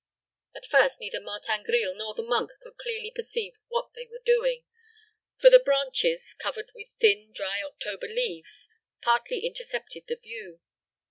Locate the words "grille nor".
1.61-2.15